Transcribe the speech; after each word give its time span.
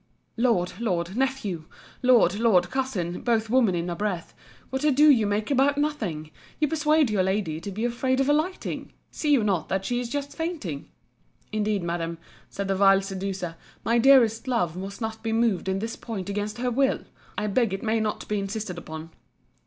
Lord, 0.35 0.79
Lord, 0.79 1.15
Nephew, 1.15 1.65
Lord, 2.01 2.39
Lord, 2.39 2.71
Cousin, 2.71 3.21
both 3.21 3.51
women 3.51 3.75
in 3.75 3.87
a 3.87 3.95
breath, 3.95 4.33
what 4.71 4.83
ado 4.83 5.07
you 5.11 5.27
make 5.27 5.51
about 5.51 5.77
nothing! 5.77 6.31
You 6.59 6.67
persuade 6.69 7.11
your 7.11 7.21
lady 7.21 7.61
to 7.61 7.69
be 7.69 7.85
afraid 7.85 8.19
of 8.19 8.27
alighting.—See 8.27 9.31
you 9.31 9.43
not 9.43 9.69
that 9.69 9.85
she 9.85 9.99
is 9.99 10.09
just 10.09 10.35
fainting? 10.35 10.89
Indeed, 11.51 11.83
Madam, 11.83 12.17
said 12.49 12.67
the 12.67 12.75
vile 12.75 13.03
seducer, 13.03 13.57
my 13.85 13.99
dearest 13.99 14.47
love 14.47 14.75
must 14.75 15.01
not 15.01 15.21
be 15.21 15.31
moved 15.33 15.69
in 15.69 15.77
this 15.77 15.95
point 15.95 16.29
against 16.31 16.57
her 16.57 16.71
will. 16.71 17.01
I 17.37 17.45
beg 17.45 17.71
it 17.71 17.83
may 17.83 17.99
not 17.99 18.27
be 18.27 18.39
insisted 18.39 18.79
upon. 18.79 19.11